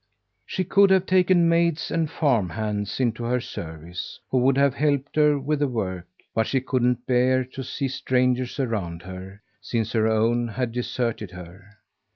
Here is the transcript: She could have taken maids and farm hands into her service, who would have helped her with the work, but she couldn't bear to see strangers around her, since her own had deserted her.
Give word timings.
She 0.47 0.63
could 0.63 0.89
have 0.89 1.05
taken 1.05 1.47
maids 1.47 1.91
and 1.91 2.09
farm 2.09 2.49
hands 2.49 2.99
into 2.99 3.23
her 3.25 3.39
service, 3.39 4.19
who 4.31 4.39
would 4.39 4.57
have 4.57 4.73
helped 4.73 5.15
her 5.15 5.37
with 5.37 5.59
the 5.59 5.67
work, 5.67 6.07
but 6.33 6.47
she 6.47 6.59
couldn't 6.59 7.05
bear 7.05 7.45
to 7.45 7.63
see 7.63 7.87
strangers 7.87 8.59
around 8.59 9.03
her, 9.03 9.43
since 9.61 9.91
her 9.91 10.07
own 10.07 10.47
had 10.47 10.71
deserted 10.71 11.29
her. 11.29 11.77